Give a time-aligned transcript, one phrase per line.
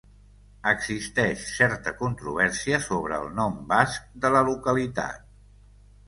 [0.69, 5.29] Existeix certa controvèrsia sobre el nom basc de la localitat.